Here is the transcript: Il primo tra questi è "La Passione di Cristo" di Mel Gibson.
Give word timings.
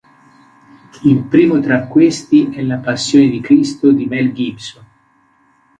Il 1.03 1.23
primo 1.25 1.59
tra 1.59 1.85
questi 1.85 2.49
è 2.51 2.63
"La 2.63 2.79
Passione 2.79 3.29
di 3.29 3.39
Cristo" 3.39 3.91
di 3.91 4.07
Mel 4.07 4.33
Gibson. 4.33 4.85